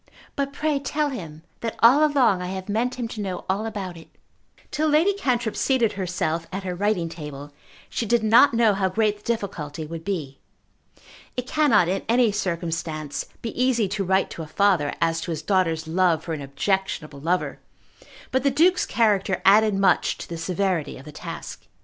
"But 0.35 0.51
pray 0.51 0.79
tell 0.79 1.09
him 1.11 1.43
that 1.59 1.75
all 1.77 2.03
along 2.03 2.41
I 2.41 2.47
have 2.47 2.67
meant 2.67 2.95
him 2.95 3.07
to 3.09 3.21
know 3.21 3.45
all 3.47 3.67
about 3.67 3.95
it." 3.97 4.07
Till 4.71 4.87
Lady 4.87 5.13
Cantrip 5.13 5.55
seated 5.55 5.91
herself 5.93 6.47
at 6.51 6.63
her 6.63 6.73
writing 6.73 7.07
table 7.07 7.53
she 7.87 8.07
did 8.07 8.23
not 8.23 8.55
know 8.55 8.73
how 8.73 8.89
great 8.89 9.17
the 9.17 9.23
difficulty 9.23 9.85
would 9.85 10.03
be. 10.03 10.39
It 11.37 11.45
cannot 11.45 11.87
in 11.87 12.01
any 12.09 12.31
circumstance 12.31 13.25
be 13.43 13.51
easy 13.63 13.87
to 13.89 14.03
write 14.03 14.31
to 14.31 14.41
a 14.41 14.47
father 14.47 14.91
as 14.99 15.21
to 15.21 15.29
his 15.29 15.43
daughter's 15.43 15.87
love 15.87 16.23
for 16.23 16.33
an 16.33 16.41
objectionable 16.41 17.19
lover; 17.19 17.59
but 18.31 18.41
the 18.41 18.49
Duke's 18.49 18.87
character 18.87 19.39
added 19.45 19.75
much 19.75 20.17
to 20.17 20.27
the 20.27 20.37
severity 20.39 20.97
of 20.97 21.05
the 21.05 21.11
task. 21.11 21.67